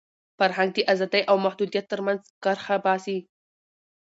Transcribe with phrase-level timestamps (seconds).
[0.39, 3.17] فرهنګ د ازادۍ او محدودیت تر منځ کرښه باسي.